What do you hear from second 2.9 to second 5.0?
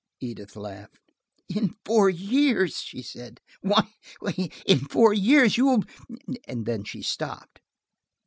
said, "Why, in